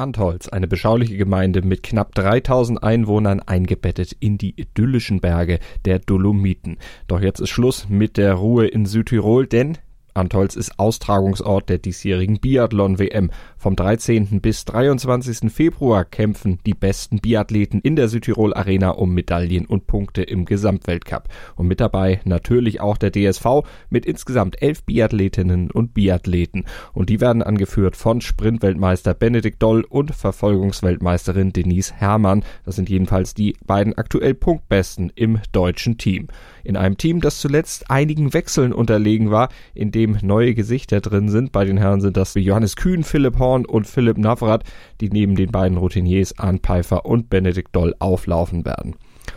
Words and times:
Antholz, 0.00 0.48
eine 0.48 0.66
beschauliche 0.66 1.16
Gemeinde 1.16 1.62
mit 1.62 1.82
knapp 1.82 2.14
3000 2.14 2.82
Einwohnern 2.82 3.40
eingebettet 3.40 4.16
in 4.18 4.38
die 4.38 4.58
idyllischen 4.60 5.20
Berge 5.20 5.58
der 5.84 5.98
Dolomiten. 5.98 6.78
Doch 7.06 7.20
jetzt 7.20 7.40
ist 7.40 7.50
Schluss 7.50 7.88
mit 7.88 8.16
der 8.16 8.34
Ruhe 8.34 8.66
in 8.66 8.86
Südtirol, 8.86 9.46
denn 9.46 9.78
Antolz 10.14 10.56
ist 10.56 10.78
Austragungsort 10.78 11.68
der 11.68 11.78
diesjährigen 11.78 12.40
Biathlon-WM. 12.40 13.30
Vom 13.56 13.76
13. 13.76 14.40
bis 14.40 14.64
23. 14.64 15.52
Februar 15.52 16.04
kämpfen 16.04 16.58
die 16.64 16.74
besten 16.74 17.18
Biathleten 17.18 17.80
in 17.80 17.96
der 17.96 18.08
Südtirol 18.08 18.54
Arena 18.54 18.90
um 18.90 19.12
Medaillen 19.12 19.66
und 19.66 19.86
Punkte 19.86 20.22
im 20.22 20.44
Gesamtweltcup. 20.46 21.28
Und 21.56 21.68
mit 21.68 21.80
dabei 21.80 22.20
natürlich 22.24 22.80
auch 22.80 22.96
der 22.96 23.12
DSV 23.12 23.62
mit 23.90 24.06
insgesamt 24.06 24.62
elf 24.62 24.82
Biathletinnen 24.84 25.70
und 25.70 25.94
Biathleten. 25.94 26.64
Und 26.92 27.10
die 27.10 27.20
werden 27.20 27.42
angeführt 27.42 27.96
von 27.96 28.20
Sprintweltmeister 28.20 29.14
Benedikt 29.14 29.62
Doll 29.62 29.84
und 29.88 30.14
Verfolgungsweltmeisterin 30.14 31.52
Denise 31.52 31.92
Herrmann. 31.94 32.44
Das 32.64 32.76
sind 32.76 32.88
jedenfalls 32.88 33.34
die 33.34 33.56
beiden 33.66 33.96
aktuell 33.98 34.34
Punktbesten 34.34 35.12
im 35.14 35.38
deutschen 35.52 35.98
Team. 35.98 36.28
In 36.64 36.76
einem 36.76 36.96
Team, 36.96 37.20
das 37.20 37.40
zuletzt 37.40 37.90
einigen 37.90 38.32
Wechseln 38.32 38.72
unterlegen 38.72 39.30
war, 39.30 39.50
in 39.74 39.90
dem 39.90 39.99
neue 40.06 40.54
Gesichter 40.54 41.00
drin 41.00 41.28
sind. 41.28 41.52
Bei 41.52 41.64
den 41.64 41.76
Herren 41.76 42.00
sind 42.00 42.16
das 42.16 42.34
Johannes 42.34 42.76
Kühn, 42.76 43.04
Philipp 43.04 43.38
Horn 43.38 43.66
und 43.66 43.86
Philipp 43.86 44.18
Navrat, 44.18 44.64
die 45.00 45.10
neben 45.10 45.34
den 45.34 45.50
beiden 45.50 45.78
Routiniers 45.78 46.38
Arndt 46.38 46.62
Pfeiffer 46.62 47.06
und 47.06 47.30
Benedikt 47.30 47.74
Doll 47.74 47.94
auflaufen 47.98 48.64
werden. 48.64 48.96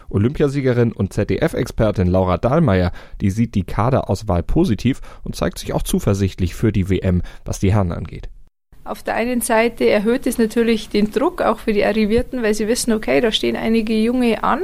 Olympiasiegerin 0.09 0.91
und 0.91 1.14
ZDF-Expertin 1.14 2.08
Laura 2.08 2.38
Dahlmeier, 2.38 2.91
die 3.22 3.30
sieht 3.30 3.56
die 3.56 3.64
Kaderauswahl 3.64 4.44
positiv 4.44 5.02
und 5.23 5.36
zeigt 5.36 5.59
sich 5.59 5.73
auch 5.73 5.84
zuversichtlich 5.84 6.56
für 6.56 6.72
die 6.72 6.89
WM, 6.89 7.22
was 7.45 7.59
die 7.59 7.73
Herren 7.73 7.91
angeht. 7.91 8.30
Auf 8.86 9.02
der 9.02 9.16
einen 9.16 9.41
Seite 9.41 9.89
erhöht 9.89 10.28
es 10.28 10.38
natürlich 10.38 10.89
den 10.89 11.11
Druck 11.11 11.41
auch 11.41 11.59
für 11.59 11.72
die 11.72 11.86
Arrivierten, 11.86 12.44
weil 12.44 12.53
sie 12.53 12.67
wissen, 12.67 12.91
okay, 12.91 13.22
da 13.22 13.31
stehen 13.31 13.56
einige 13.56 13.94
Junge 13.94 14.44
an, 14.44 14.61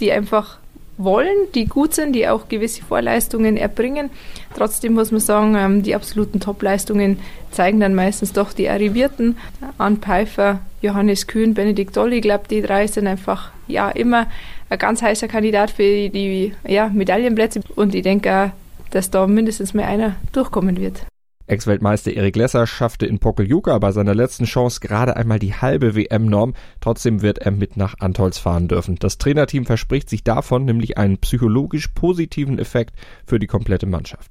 die 0.00 0.12
einfach 0.12 0.58
wollen, 1.02 1.36
die 1.54 1.66
gut 1.66 1.94
sind, 1.94 2.12
die 2.12 2.28
auch 2.28 2.48
gewisse 2.48 2.82
Vorleistungen 2.82 3.56
erbringen. 3.56 4.10
Trotzdem 4.56 4.94
muss 4.94 5.10
man 5.10 5.20
sagen, 5.20 5.54
ähm, 5.56 5.82
die 5.82 5.94
absoluten 5.94 6.40
Topleistungen 6.40 7.18
zeigen 7.50 7.80
dann 7.80 7.94
meistens 7.94 8.32
doch 8.32 8.52
die 8.52 8.68
Arrivierten. 8.68 9.36
Ann 9.78 9.98
Pfeiffer, 9.98 10.60
Johannes 10.82 11.26
Kühn, 11.26 11.54
Benedikt 11.54 11.96
Dolly, 11.96 12.16
ich 12.16 12.22
glaube, 12.22 12.44
die 12.48 12.62
drei 12.62 12.86
sind 12.86 13.06
einfach 13.06 13.50
ja 13.66 13.90
immer 13.90 14.26
ein 14.68 14.78
ganz 14.78 15.02
heißer 15.02 15.28
Kandidat 15.28 15.70
für 15.70 16.08
die 16.08 16.54
ja, 16.66 16.88
Medaillenplätze 16.88 17.60
und 17.76 17.94
ich 17.94 18.02
denke 18.02 18.52
dass 18.90 19.10
da 19.10 19.26
mindestens 19.26 19.74
mal 19.74 19.84
einer 19.84 20.16
durchkommen 20.32 20.80
wird. 20.80 21.06
Ex-Weltmeister 21.50 22.12
Erik 22.12 22.36
Lesser 22.36 22.66
schaffte 22.68 23.06
in 23.06 23.18
Pokeljuka 23.18 23.76
bei 23.78 23.90
seiner 23.90 24.14
letzten 24.14 24.44
Chance 24.44 24.78
gerade 24.78 25.16
einmal 25.16 25.40
die 25.40 25.52
halbe 25.52 25.96
WM-Norm. 25.96 26.54
Trotzdem 26.80 27.22
wird 27.22 27.38
er 27.38 27.50
mit 27.50 27.76
nach 27.76 27.96
Antolz 27.98 28.38
fahren 28.38 28.68
dürfen. 28.68 28.96
Das 29.00 29.18
Trainerteam 29.18 29.66
verspricht 29.66 30.08
sich 30.08 30.22
davon 30.22 30.64
nämlich 30.64 30.96
einen 30.96 31.18
psychologisch 31.18 31.88
positiven 31.88 32.60
Effekt 32.60 32.94
für 33.26 33.40
die 33.40 33.48
komplette 33.48 33.86
Mannschaft. 33.86 34.30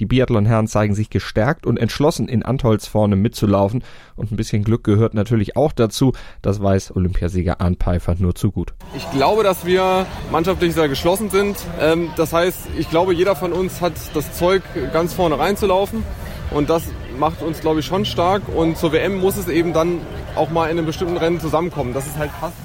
Die 0.00 0.06
Biathlon-Herren 0.06 0.66
zeigen 0.68 0.94
sich 0.94 1.10
gestärkt 1.10 1.66
und 1.66 1.76
entschlossen, 1.76 2.28
in 2.28 2.44
Antolz 2.44 2.86
vorne 2.86 3.16
mitzulaufen. 3.16 3.84
Und 4.16 4.32
ein 4.32 4.36
bisschen 4.36 4.64
Glück 4.64 4.84
gehört 4.84 5.14
natürlich 5.14 5.56
auch 5.56 5.72
dazu. 5.72 6.12
Das 6.42 6.62
weiß 6.62 6.94
Olympiasieger 6.94 7.60
Arndt 7.60 7.82
Pfeiffer 7.82 8.14
nur 8.18 8.34
zu 8.34 8.50
gut. 8.52 8.74
Ich 8.96 9.10
glaube, 9.12 9.42
dass 9.42 9.64
wir 9.64 10.06
mannschaftlich 10.30 10.74
sehr 10.74 10.88
geschlossen 10.88 11.30
sind. 11.30 11.56
Ähm, 11.80 12.10
das 12.16 12.32
heißt, 12.32 12.68
ich 12.78 12.90
glaube, 12.90 13.12
jeder 13.12 13.34
von 13.34 13.52
uns 13.52 13.80
hat 13.80 13.94
das 14.14 14.36
Zeug, 14.36 14.62
ganz 14.92 15.14
vorne 15.14 15.38
reinzulaufen. 15.38 16.04
Und 16.50 16.70
das 16.70 16.84
macht 17.18 17.42
uns, 17.42 17.60
glaube 17.60 17.80
ich, 17.80 17.86
schon 17.86 18.04
stark. 18.04 18.42
Und 18.54 18.76
zur 18.76 18.92
WM 18.92 19.20
muss 19.20 19.36
es 19.36 19.48
eben 19.48 19.72
dann 19.72 20.00
auch 20.34 20.50
mal 20.50 20.66
in 20.66 20.78
einem 20.78 20.86
bestimmten 20.86 21.16
Rennen 21.16 21.40
zusammenkommen. 21.40 21.94
Das 21.94 22.06
ist 22.06 22.16
halt 22.16 22.30
fast 22.40 22.56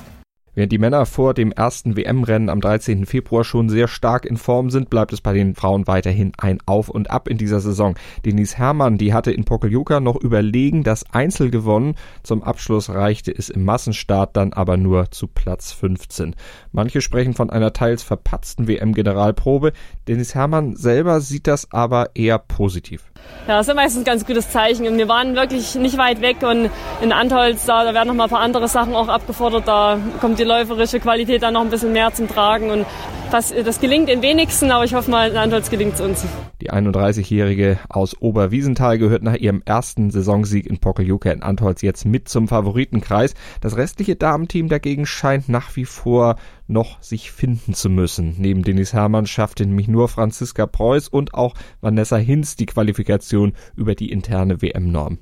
Während 0.56 0.72
die 0.72 0.78
Männer 0.78 1.08
vor 1.08 1.34
dem 1.34 1.52
ersten 1.52 1.98
WM-Rennen 1.98 2.50
am 2.50 2.62
13. 2.62 3.08
Februar 3.08 3.44
schon 3.44 3.70
sehr 3.70 3.88
stark 3.88 4.24
in 4.24 4.38
Form 4.38 4.70
sind, 4.70 4.92
bleibt 4.92 5.12
es 5.12 5.20
bei 5.20 5.34
den 5.34 5.56
Frauen 5.56 5.88
weiterhin 5.88 6.32
ein 6.38 6.60
Auf 6.68 6.90
und 6.90 7.10
Ab 7.10 7.28
in 7.28 7.40
dieser 7.40 7.60
Saison. 7.60 7.96
Denise 8.24 8.56
Herrmann, 8.60 9.00
die 9.00 9.16
hatte 9.16 9.32
in 9.32 9.46
Pokeljuka 9.46 10.00
noch 10.00 10.16
überlegen 10.16 10.84
das 10.84 11.12
Einzel 11.12 11.50
gewonnen. 11.50 11.96
Zum 12.22 12.44
Abschluss 12.44 12.92
reichte 12.92 13.36
es 13.36 13.50
im 13.50 13.66
Massenstart 13.66 14.38
dann 14.38 14.54
aber 14.54 14.78
nur 14.78 15.10
zu 15.10 15.28
Platz 15.28 15.72
15. 15.72 16.36
Manche 16.72 17.02
sprechen 17.02 17.34
von 17.34 17.50
einer 17.50 17.74
teils 17.74 18.04
verpatzten 18.04 18.68
WM-Generalprobe. 18.68 19.74
Denise 20.08 20.36
Herrmann 20.36 20.76
selber 20.76 21.20
sieht 21.20 21.48
das 21.48 21.72
aber 21.72 22.12
eher 22.14 22.38
positiv. 22.38 23.12
Ja, 23.48 23.58
das 23.58 23.68
ist 23.68 23.76
meistens 23.76 24.02
ein 24.02 24.06
ganz 24.06 24.26
gutes 24.26 24.50
Zeichen. 24.52 24.88
Und 24.88 24.98
wir 24.98 25.10
waren 25.10 25.36
wirklich 25.36 25.76
nicht 25.76 25.98
weit 25.98 26.22
weg 26.22 26.38
und 26.44 26.70
in 27.02 27.12
Antholz, 27.12 27.66
da, 27.66 27.84
da 27.84 27.94
werden 27.94 28.08
noch 28.08 28.16
mal 28.16 28.26
ein 28.26 28.30
paar 28.30 28.40
andere 28.40 28.70
Sachen 28.70 28.96
auch 28.96 29.10
abgefordert. 29.10 29.68
Da 29.68 29.98
kommt 30.22 30.40
die 30.40 30.46
läuferische 30.46 31.02
Qualität 31.02 31.44
dann 31.44 31.56
noch 31.56 31.62
ein 31.62 31.70
bisschen 31.70 31.92
mehr 31.92 32.14
zum 32.14 32.30
Tragen. 32.30 32.72
Und 32.72 32.86
das, 33.34 33.80
gelingt 33.80 34.10
den 34.10 34.22
wenigsten, 34.22 34.72
aber 34.72 34.86
ich 34.86 34.94
hoffe 34.94 35.10
mal, 35.10 35.30
in 35.30 35.38
Antholz 35.38 35.70
gelingt 35.70 35.96
es 35.96 36.02
uns. 36.02 36.24
Die 36.62 36.72
31-Jährige 36.72 37.80
aus 37.90 38.16
Oberwiesenthal 38.22 38.98
gehört 38.98 39.24
nach 39.24 39.36
ihrem 39.36 39.62
ersten 39.66 40.12
Saisonsieg 40.12 40.68
in 40.68 40.78
Pokeljuka 40.78 41.32
in 41.32 41.42
Antholz 41.42 41.82
jetzt 41.82 42.06
mit 42.06 42.30
zum 42.30 42.48
Favoritenkreis. 42.48 43.34
Das 43.62 43.76
restliche 43.76 44.16
Damenteam 44.16 44.70
dagegen 44.70 45.06
scheint 45.06 45.50
nach 45.50 45.76
wie 45.76 45.86
vor 45.86 46.36
noch 46.68 47.02
sich 47.02 47.32
finden 47.32 47.74
zu 47.74 47.90
müssen. 47.90 48.36
Neben 48.38 48.64
Denis 48.64 48.94
Hermann 48.94 49.26
schaffte 49.26 49.66
nämlich 49.66 49.88
nur 49.88 50.08
Franziska 50.08 50.66
Preuß 50.66 51.08
und 51.08 51.34
auch 51.34 51.56
Vanessa 51.82 52.18
Hinz 52.18 52.56
die 52.56 52.68
Qualifikation 52.68 53.54
über 53.76 53.96
die 53.96 54.12
interne 54.12 54.62
WM-Norm. 54.62 55.18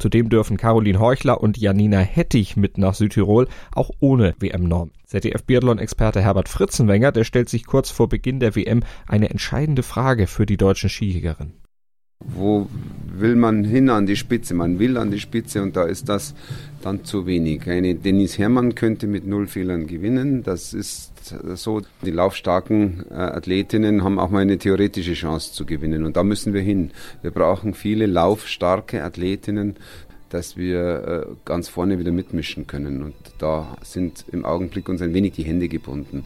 Zudem 0.00 0.30
dürfen 0.30 0.56
Caroline 0.56 0.98
Heuchler 0.98 1.40
und 1.42 1.58
Janina 1.58 1.98
Hettich 1.98 2.56
mit 2.56 2.78
nach 2.78 2.94
Südtirol, 2.94 3.48
auch 3.72 3.90
ohne 4.00 4.34
WM-Norm. 4.38 4.92
ZDF-Biathlon-Experte 5.04 6.22
Herbert 6.22 6.48
Fritzenwenger, 6.48 7.12
der 7.12 7.24
stellt 7.24 7.50
sich 7.50 7.66
kurz 7.66 7.90
vor 7.90 8.08
Beginn 8.08 8.40
der 8.40 8.56
WM 8.56 8.82
eine 9.06 9.28
entscheidende 9.28 9.82
Frage 9.82 10.26
für 10.26 10.46
die 10.46 10.56
deutschen 10.56 10.88
Skijägerinnen. 10.88 11.59
Wo 12.24 12.68
will 13.12 13.36
man 13.36 13.64
hin 13.64 13.90
an 13.90 14.06
die 14.06 14.16
Spitze? 14.16 14.54
Man 14.54 14.78
will 14.78 14.96
an 14.96 15.10
die 15.10 15.20
Spitze 15.20 15.62
und 15.62 15.76
da 15.76 15.84
ist 15.84 16.08
das 16.08 16.34
dann 16.82 17.04
zu 17.04 17.26
wenig. 17.26 17.68
Eine 17.68 17.94
Denise 17.94 18.38
Herrmann 18.38 18.74
könnte 18.74 19.06
mit 19.06 19.26
null 19.26 19.46
Fehlern 19.46 19.86
gewinnen. 19.86 20.42
Das 20.42 20.72
ist 20.72 21.10
so. 21.54 21.82
Die 22.04 22.10
laufstarken 22.10 23.04
äh, 23.10 23.14
Athletinnen 23.14 24.04
haben 24.04 24.18
auch 24.18 24.30
mal 24.30 24.40
eine 24.40 24.58
theoretische 24.58 25.14
Chance 25.14 25.52
zu 25.52 25.66
gewinnen 25.66 26.04
und 26.04 26.16
da 26.16 26.22
müssen 26.22 26.54
wir 26.54 26.62
hin. 26.62 26.92
Wir 27.22 27.30
brauchen 27.30 27.74
viele 27.74 28.06
laufstarke 28.06 29.02
Athletinnen, 29.02 29.76
dass 30.30 30.56
wir 30.56 31.26
äh, 31.28 31.34
ganz 31.44 31.68
vorne 31.68 31.98
wieder 31.98 32.12
mitmischen 32.12 32.66
können. 32.66 33.02
Und 33.02 33.14
da 33.38 33.76
sind 33.82 34.24
im 34.32 34.44
Augenblick 34.44 34.88
uns 34.88 35.02
ein 35.02 35.12
wenig 35.12 35.32
die 35.32 35.44
Hände 35.44 35.68
gebunden. 35.68 36.24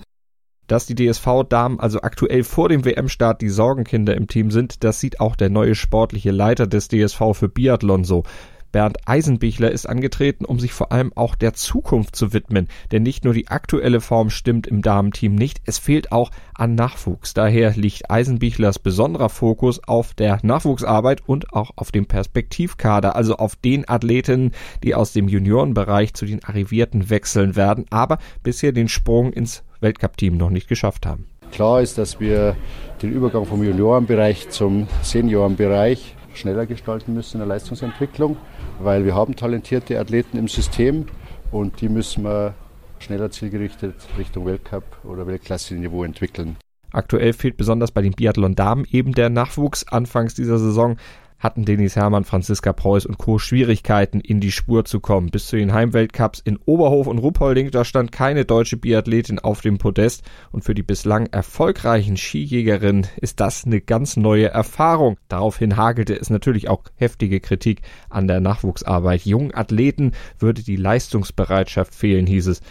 Dass 0.67 0.87
die 0.87 0.95
DSV-Damen 0.95 1.79
also 1.79 2.01
aktuell 2.01 2.43
vor 2.43 2.69
dem 2.69 2.85
WM-Start 2.85 3.43
die 3.43 3.51
Sorgenkinder 3.51 4.15
im 4.15 4.29
Team 4.29 4.51
sind, 4.51 4.83
das 4.83 4.99
sieht 4.99 5.21
auch 5.21 5.37
der 5.37 5.51
neue 5.51 5.75
sportliche 5.75 6.31
Leiter 6.31 6.67
des 6.67 6.89
DSV 6.89 7.21
für 7.35 7.49
Biathlon 7.49 8.05
so. 8.05 8.25
Bernd 8.75 8.99
Eisenbichler 9.07 9.71
ist 9.71 9.87
angetreten, 9.87 10.45
um 10.45 10.59
sich 10.59 10.73
vor 10.73 10.91
allem 10.91 11.13
auch 11.15 11.37
der 11.37 11.53
Zukunft 11.53 12.17
zu 12.17 12.33
widmen. 12.33 12.67
Denn 12.91 13.05
nicht 13.05 13.25
nur 13.25 13.33
die 13.33 13.47
aktuelle 13.47 14.00
Form 14.00 14.31
stimmt 14.31 14.67
im 14.67 14.83
Damenteam 14.83 15.37
nicht, 15.37 15.61
es 15.65 15.79
fehlt 15.79 16.11
auch 16.11 16.33
an 16.55 16.75
Nachwuchs. 16.75 17.35
Daher 17.35 17.71
liegt 17.77 18.11
Eisenbichlers 18.11 18.81
besonderer 18.81 19.29
Fokus 19.29 19.81
auf 19.85 20.15
der 20.15 20.41
Nachwuchsarbeit 20.43 21.23
und 21.25 21.53
auch 21.53 21.71
auf 21.77 21.93
dem 21.93 22.06
Perspektivkader, 22.06 23.15
also 23.15 23.37
auf 23.37 23.55
den 23.55 23.88
Athleten, 23.88 24.50
die 24.83 24.97
aus 24.97 25.12
dem 25.12 25.29
Juniorenbereich 25.29 26.15
zu 26.15 26.27
den 26.27 26.43
Arrivierten 26.43 27.11
wechseln 27.11 27.55
werden, 27.55 27.85
aber 27.91 28.19
bisher 28.43 28.73
den 28.73 28.88
Sprung 28.88 29.33
ins 29.33 29.62
Weltcup-Team 29.85 30.37
noch 30.37 30.51
nicht 30.51 30.69
geschafft 30.69 31.07
haben. 31.07 31.27
Klar 31.53 31.81
ist, 31.81 31.99
dass 31.99 32.19
wir 32.19 32.57
den 33.01 33.13
Übergang 33.13 33.47
vom 33.47 33.63
Juniorenbereich 33.63 34.51
zum 34.51 34.89
Seniorenbereich 35.03 36.17
schneller 36.35 36.67
gestalten 36.67 37.15
müssen 37.15 37.37
in 37.37 37.41
der 37.41 37.49
Leistungsentwicklung, 37.49 38.37
weil 38.81 39.05
wir 39.05 39.15
haben 39.15 39.37
talentierte 39.37 40.01
Athleten 40.01 40.37
im 40.37 40.49
System 40.49 41.07
und 41.53 41.81
die 41.81 41.89
müssen 41.89 42.25
wir 42.25 42.55
schneller 42.99 43.31
zielgerichtet 43.31 43.95
Richtung 44.19 44.47
Weltcup 44.47 44.85
oder 45.05 45.29
Weltklasse-Niveau 45.29 46.03
entwickeln. 46.03 46.57
Aktuell 46.93 47.33
fehlt 47.33 47.57
besonders 47.57 47.91
bei 47.91 48.03
den 48.03 48.13
Biathlon-Damen 48.13 48.87
eben 48.91 49.13
der 49.13 49.29
Nachwuchs. 49.29 49.87
Anfangs 49.89 50.35
dieser 50.35 50.59
Saison 50.59 50.97
hatten 51.44 51.67
Denis 51.67 51.94
Hermann, 51.94 52.25
Franziska 52.25 52.73
Preuß 52.73 53.05
und 53.05 53.19
Co. 53.19 53.38
Schwierigkeiten, 53.38 54.20
in 54.20 54.41
die 54.41 54.50
Spur 54.50 54.87
zu 54.87 54.99
kommen. 54.99 55.31
Bis 55.31 55.46
zu 55.46 55.56
den 55.56 55.75
Heimweltcups 55.75 56.41
in 56.41 56.56
Oberhof 56.64 57.06
und 57.06 57.19
Ruppolding, 57.19 57.70
da 57.70 57.85
stand 57.85 58.12
keine 58.12 58.46
deutsche 58.46 58.79
Biathletin 58.79 59.38
auf 59.38 59.61
dem 59.61 59.76
Podest 59.76 60.23
und 60.52 60.64
für 60.64 60.75
die 60.75 60.82
bislang 60.82 61.26
erfolgreichen 61.26 62.17
Skijägerin 62.17 63.06
ist 63.20 63.41
das 63.41 63.67
eine 63.67 63.82
ganz 63.82 64.17
neue 64.17 64.49
Erfahrung. 64.49 65.19
Daraufhin 65.29 65.76
hagelte 65.76 66.19
es 66.19 66.31
natürlich 66.31 66.70
auch 66.70 66.85
heftige 66.96 67.41
Kritik 67.41 67.82
an 68.08 68.26
der 68.26 68.40
Nachwuchsarbeit. 68.40 69.26
Jungen 69.26 69.55
Athleten 69.55 70.12
würde 70.38 70.62
die 70.62 70.76
Leistungsbereitschaft 70.76 71.94
fehlen, 71.94 72.26
hieß 72.26 72.47
es. 72.47 72.62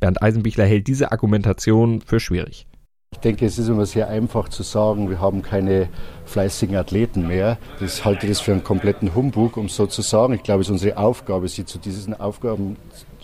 Bernd 0.00 0.22
Eisenbichler 0.22 0.64
hält 0.64 0.86
diese 0.86 1.12
Argumentation 1.12 2.00
für 2.00 2.18
schwierig. 2.18 2.66
Ich 3.12 3.18
denke, 3.18 3.46
es 3.46 3.58
ist 3.58 3.68
immer 3.68 3.86
sehr 3.86 4.08
einfach 4.08 4.48
zu 4.48 4.64
sagen, 4.64 5.08
wir 5.08 5.20
haben 5.20 5.42
keine 5.42 5.88
fleißigen 6.24 6.76
Athleten 6.76 7.28
mehr. 7.28 7.58
Ich 7.80 8.04
halte 8.04 8.26
das 8.26 8.40
für 8.40 8.52
einen 8.52 8.64
kompletten 8.64 9.14
Humbug, 9.14 9.56
um 9.56 9.68
so 9.68 9.86
zu 9.86 10.02
sagen. 10.02 10.32
Ich 10.34 10.42
glaube, 10.42 10.62
es 10.62 10.68
ist 10.68 10.72
unsere 10.72 10.96
Aufgabe, 10.96 11.46
sie 11.48 11.64
zu 11.64 11.78
diesen 11.78 12.18
Aufgaben 12.18 12.76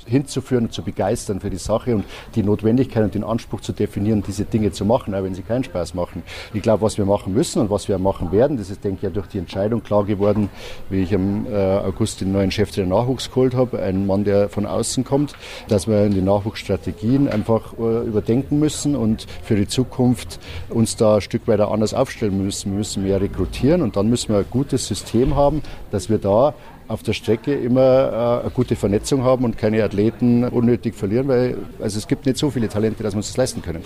hinzuführen 0.08 0.64
und 0.64 0.72
zu 0.72 0.82
begeistern 0.82 1.40
für 1.40 1.50
die 1.50 1.58
Sache 1.58 1.94
und 1.94 2.05
die 2.34 2.43
Notwendigkeit 2.43 3.05
und 3.05 3.14
den 3.14 3.25
Anspruch 3.25 3.60
zu 3.60 3.72
definieren, 3.72 4.22
diese 4.26 4.44
Dinge 4.44 4.72
zu 4.72 4.84
machen, 4.84 5.14
auch 5.14 5.22
wenn 5.22 5.34
sie 5.34 5.43
keinen 5.43 5.64
Spaß 5.64 5.94
machen. 5.94 6.22
Ich 6.55 6.62
glaube, 6.62 6.82
was 6.82 6.99
wir 6.99 7.05
machen 7.05 7.34
müssen 7.34 7.60
und 7.60 7.70
was 7.70 7.88
wir 7.88 7.99
machen 7.99 8.32
werden, 8.32 8.56
das 8.56 8.70
ist, 8.70 8.84
denke 8.84 8.99
ich, 8.99 9.02
ja 9.02 9.10
durch 9.10 9.26
die 9.28 9.38
Entscheidung 9.38 9.82
klar 9.82 10.05
geworden, 10.05 10.49
wie 10.90 11.02
ich 11.02 11.12
im 11.12 11.46
äh, 11.46 11.56
August 11.56 12.20
den 12.20 12.32
neuen 12.32 12.50
Chef 12.50 12.70
der 12.72 12.87
Nachwuchs 12.87 13.28
geholt 13.28 13.55
habe, 13.55 13.81
einen 13.81 14.06
Mann, 14.06 14.25
der 14.25 14.49
von 14.49 14.66
außen 14.66 15.05
kommt, 15.05 15.34
dass 15.69 15.87
wir 15.87 16.05
in 16.05 16.14
den 16.14 16.25
Nachwuchsstrategien 16.25 17.28
einfach 17.28 17.75
äh, 17.78 18.06
überdenken 18.06 18.58
müssen 18.58 18.96
und 18.96 19.26
für 19.43 19.56
die 19.56 19.69
Zukunft 19.69 20.38
uns 20.69 20.96
da 20.96 21.16
ein 21.16 21.20
Stück 21.20 21.46
weiter 21.46 21.70
anders 21.70 21.94
aufstellen 21.94 22.43
müssen. 22.43 22.72
Wir 22.72 22.78
müssen 22.78 23.02
mehr 23.04 23.20
rekrutieren 23.20 23.82
und 23.82 23.96
dann 23.96 24.08
müssen 24.08 24.31
wir 24.31 24.38
ein 24.38 24.46
gutes 24.50 24.87
System 24.87 25.37
haben, 25.37 25.62
dass 25.90 26.08
wir 26.08 26.19
da 26.19 26.54
auf 26.88 27.02
der 27.02 27.12
Strecke 27.12 27.55
immer 27.55 28.40
äh, 28.40 28.43
eine 28.43 28.50
gute 28.50 28.76
Vernetzung 28.76 29.23
haben 29.23 29.44
und 29.44 29.58
keine 29.58 29.85
Athleten 29.85 30.44
unnötig 30.44 30.94
verlieren, 30.94 31.29
weil 31.29 31.58
also 31.81 31.99
es 31.99 32.08
gibt 32.08 32.26
nicht 32.26 32.38
so 32.38 32.50
viele 32.50 32.69
Talente, 32.69 33.02
dass 33.02 33.14
wir 33.14 33.19
uns 33.19 33.29
das 33.29 33.37
leisten 33.37 33.62
können. 33.62 33.82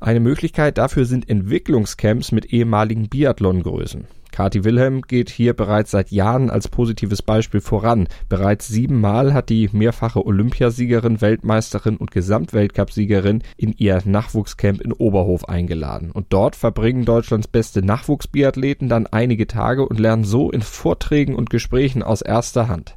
Eine 0.00 0.20
Möglichkeit 0.20 0.76
dafür 0.76 1.06
sind 1.06 1.28
Entwicklungscamps 1.28 2.32
mit 2.32 2.52
ehemaligen 2.52 3.08
Biathlongrößen. 3.08 4.04
Kati 4.36 4.64
Wilhelm 4.64 5.00
geht 5.00 5.30
hier 5.30 5.54
bereits 5.54 5.92
seit 5.92 6.10
Jahren 6.10 6.50
als 6.50 6.68
positives 6.68 7.22
Beispiel 7.22 7.62
voran. 7.62 8.06
Bereits 8.28 8.68
siebenmal 8.68 9.32
hat 9.32 9.48
die 9.48 9.70
mehrfache 9.72 10.26
Olympiasiegerin, 10.26 11.22
Weltmeisterin 11.22 11.96
und 11.96 12.10
Gesamtweltcupsiegerin 12.10 13.42
in 13.56 13.72
ihr 13.78 14.02
Nachwuchscamp 14.04 14.82
in 14.82 14.92
Oberhof 14.92 15.48
eingeladen. 15.48 16.10
Und 16.10 16.34
dort 16.34 16.54
verbringen 16.54 17.06
Deutschlands 17.06 17.48
beste 17.48 17.80
Nachwuchsbiathleten 17.80 18.90
dann 18.90 19.06
einige 19.06 19.46
Tage 19.46 19.88
und 19.88 19.98
lernen 19.98 20.24
so 20.24 20.50
in 20.50 20.60
Vorträgen 20.60 21.34
und 21.34 21.48
Gesprächen 21.48 22.02
aus 22.02 22.20
erster 22.20 22.68
Hand. 22.68 22.94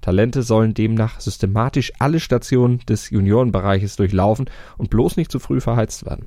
Talente 0.00 0.42
sollen 0.42 0.74
demnach 0.74 1.20
systematisch 1.20 1.92
alle 2.00 2.18
Stationen 2.18 2.80
des 2.80 3.10
Juniorenbereiches 3.10 3.94
durchlaufen 3.94 4.50
und 4.76 4.90
bloß 4.90 5.18
nicht 5.18 5.30
zu 5.30 5.38
früh 5.38 5.60
verheizt 5.60 6.04
werden. 6.04 6.26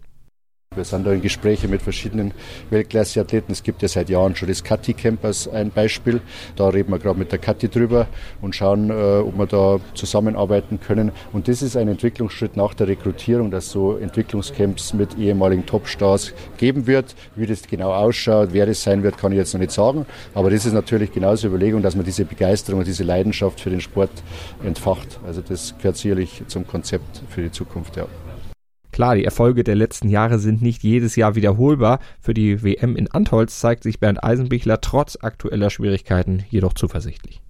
Wir 0.76 0.84
sind 0.84 1.06
da 1.06 1.12
in 1.12 1.22
Gespräche 1.22 1.68
mit 1.68 1.82
verschiedenen 1.82 2.34
Weltklasse-Athleten. 2.72 3.52
Es 3.52 3.62
gibt 3.62 3.82
ja 3.84 3.88
seit 3.88 4.10
Jahren 4.10 4.36
schon 4.36 4.48
das 4.48 4.64
Kati 4.64 4.94
Camp 4.94 5.24
als 5.24 5.48
ein 5.48 5.70
Beispiel. 5.70 6.20
Da 6.56 6.70
reden 6.70 6.92
wir 6.92 7.00
gerade 7.00 7.20
mit 7.20 7.32
der 7.32 7.40
Kati 7.40 7.70
drüber 7.70 8.08
und 8.42 8.56
schauen, 8.56 8.90
äh, 8.90 8.94
ob 8.94 9.38
wir 9.38 9.46
da 9.46 9.80
zusammenarbeiten 9.94 10.80
können. 10.80 11.12
Und 11.32 11.48
das 11.48 11.62
ist 11.62 11.78
ein 11.78 11.88
Entwicklungsschritt 11.88 12.58
nach 12.58 12.74
der 12.74 12.88
Rekrutierung, 12.88 13.52
dass 13.52 13.70
so 13.70 13.98
Entwicklungscamps 13.98 14.94
mit 14.94 15.18
ehemaligen 15.18 15.66
Topstars 15.66 16.34
geben 16.58 16.88
wird. 16.88 17.16
Wie 17.36 17.46
das 17.46 17.64
genau 17.68 17.94
ausschaut, 17.94 18.50
wer 18.52 18.66
das 18.66 18.82
sein 18.82 19.04
wird, 19.04 19.18
kann 19.18 19.32
ich 19.32 19.38
jetzt 19.38 19.54
noch 19.54 19.62
nicht 19.62 19.72
sagen. 19.72 20.08
Aber 20.34 20.50
das 20.50 20.66
ist 20.66 20.74
natürlich 20.74 21.12
genauso 21.12 21.48
Überlegung, 21.48 21.84
dass 21.84 21.96
man 21.96 22.06
diese 22.06 22.26
Begeisterung 22.26 22.80
und 22.80 22.88
diese 22.88 23.04
Leidenschaft 23.04 23.60
für 23.60 23.70
den 23.70 23.82
Sport 23.82 24.12
entfacht. 24.64 25.20
Also 25.26 25.42
das 25.42 25.76
gehört 25.78 25.98
sicherlich 25.98 26.44
zum 26.48 26.66
Konzept 26.66 27.22
für 27.30 27.44
die 27.44 27.52
Zukunft, 27.52 27.96
ja. 27.96 28.08
Klar, 28.94 29.16
die 29.16 29.26
Erfolge 29.26 29.64
der 29.64 29.76
letzten 29.76 30.08
Jahre 30.08 30.38
sind 30.38 30.62
nicht 30.62 30.84
jedes 30.84 31.16
Jahr 31.16 31.34
wiederholbar. 31.34 32.00
Für 32.22 32.36
die 32.36 32.64
WM 32.64 32.96
in 32.96 33.10
Antolz 33.10 33.60
zeigt 33.60 33.82
sich 33.82 34.00
Bernd 34.00 34.24
Eisenbichler 34.24 34.82
trotz 34.82 35.18
aktueller 35.20 35.72
Schwierigkeiten 35.72 36.46
jedoch 36.52 36.74
zuversichtlich. 36.74 37.43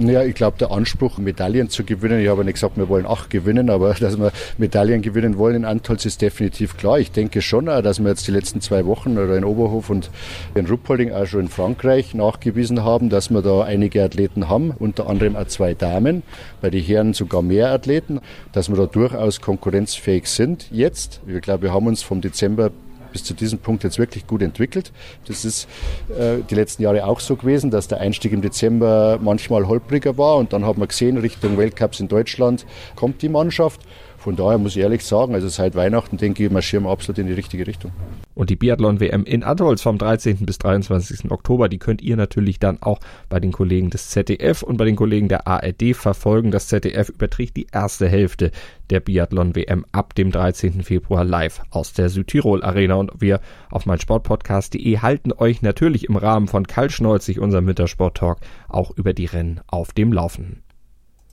Ja, 0.00 0.24
ich 0.24 0.34
glaube, 0.34 0.58
der 0.58 0.72
Anspruch, 0.72 1.18
Medaillen 1.18 1.70
zu 1.70 1.84
gewinnen, 1.84 2.20
ich 2.20 2.28
habe 2.28 2.44
nicht 2.44 2.54
gesagt, 2.54 2.76
wir 2.76 2.88
wollen 2.88 3.06
acht 3.06 3.30
gewinnen, 3.30 3.70
aber 3.70 3.94
dass 4.00 4.18
wir 4.18 4.32
Medaillen 4.58 5.02
gewinnen 5.02 5.38
wollen 5.38 5.56
in 5.56 5.64
Antolz 5.64 6.04
ist 6.04 6.20
definitiv 6.20 6.76
klar. 6.76 6.98
Ich 6.98 7.12
denke 7.12 7.40
schon 7.40 7.68
auch, 7.68 7.80
dass 7.80 8.00
wir 8.00 8.08
jetzt 8.08 8.26
die 8.26 8.32
letzten 8.32 8.60
zwei 8.60 8.86
Wochen 8.86 9.16
oder 9.16 9.36
in 9.36 9.44
Oberhof 9.44 9.90
und 9.90 10.10
in 10.56 10.66
Ruppolding 10.66 11.12
auch 11.12 11.26
schon 11.26 11.40
in 11.42 11.48
Frankreich 11.48 12.12
nachgewiesen 12.12 12.82
haben, 12.82 13.08
dass 13.08 13.30
wir 13.30 13.40
da 13.40 13.62
einige 13.62 14.02
Athleten 14.02 14.48
haben, 14.48 14.72
unter 14.76 15.08
anderem 15.08 15.36
auch 15.36 15.46
zwei 15.46 15.74
Damen, 15.74 16.24
bei 16.60 16.70
den 16.70 16.82
Herren 16.82 17.14
sogar 17.14 17.42
mehr 17.42 17.70
Athleten, 17.70 18.20
dass 18.52 18.68
wir 18.68 18.76
da 18.76 18.86
durchaus 18.86 19.40
konkurrenzfähig 19.40 20.26
sind 20.26 20.66
jetzt. 20.72 21.20
Ich 21.28 21.40
glaube, 21.40 21.62
wir 21.62 21.72
haben 21.72 21.86
uns 21.86 22.02
vom 22.02 22.20
Dezember 22.20 22.70
bis 23.14 23.24
zu 23.24 23.32
diesem 23.32 23.60
Punkt 23.60 23.84
jetzt 23.84 23.98
wirklich 23.98 24.26
gut 24.26 24.42
entwickelt. 24.42 24.92
Das 25.26 25.44
ist 25.44 25.68
äh, 26.10 26.38
die 26.50 26.54
letzten 26.56 26.82
Jahre 26.82 27.06
auch 27.06 27.20
so 27.20 27.36
gewesen, 27.36 27.70
dass 27.70 27.86
der 27.86 28.00
Einstieg 28.00 28.32
im 28.32 28.42
Dezember 28.42 29.18
manchmal 29.22 29.68
holpriger 29.68 30.18
war 30.18 30.36
und 30.36 30.52
dann 30.52 30.66
hat 30.66 30.76
man 30.76 30.88
gesehen, 30.88 31.16
Richtung 31.16 31.56
Weltcups 31.56 32.00
in 32.00 32.08
Deutschland 32.08 32.66
kommt 32.96 33.22
die 33.22 33.28
Mannschaft. 33.28 33.80
Von 34.24 34.36
daher 34.36 34.56
muss 34.56 34.74
ich 34.74 34.80
ehrlich 34.80 35.04
sagen, 35.04 35.34
also 35.34 35.48
seit 35.48 35.74
Weihnachten 35.74 36.16
denke 36.16 36.46
ich, 36.46 36.50
marschieren 36.50 36.86
wir 36.86 36.90
absolut 36.90 37.18
in 37.18 37.26
die 37.26 37.34
richtige 37.34 37.66
Richtung. 37.66 37.92
Und 38.34 38.48
die 38.48 38.56
Biathlon-WM 38.56 39.24
in 39.24 39.44
Adolz 39.44 39.82
vom 39.82 39.98
13. 39.98 40.46
bis 40.46 40.56
23. 40.56 41.30
Oktober, 41.30 41.68
die 41.68 41.78
könnt 41.78 42.00
ihr 42.00 42.16
natürlich 42.16 42.58
dann 42.58 42.80
auch 42.80 43.00
bei 43.28 43.38
den 43.38 43.52
Kollegen 43.52 43.90
des 43.90 44.08
ZDF 44.08 44.62
und 44.62 44.78
bei 44.78 44.86
den 44.86 44.96
Kollegen 44.96 45.28
der 45.28 45.46
ARD 45.46 45.94
verfolgen. 45.94 46.52
Das 46.52 46.68
ZDF 46.68 47.10
überträgt 47.10 47.58
die 47.58 47.66
erste 47.70 48.08
Hälfte 48.08 48.50
der 48.88 49.00
Biathlon-WM 49.00 49.84
ab 49.92 50.14
dem 50.14 50.30
13. 50.30 50.80
Februar 50.80 51.22
live 51.22 51.60
aus 51.68 51.92
der 51.92 52.08
Südtirol 52.08 52.64
Arena. 52.64 52.94
Und 52.94 53.20
wir 53.20 53.40
auf 53.70 53.84
meinsportpodcast.de 53.84 55.00
halten 55.00 55.34
euch 55.34 55.60
natürlich 55.60 56.08
im 56.08 56.16
Rahmen 56.16 56.48
von 56.48 56.66
Kaltschneuzig, 56.66 57.40
unserem 57.40 57.66
Wintersport-Talk, 57.66 58.38
auch 58.70 58.90
über 58.96 59.12
die 59.12 59.26
Rennen 59.26 59.60
auf 59.66 59.92
dem 59.92 60.14
Laufenden. 60.14 60.63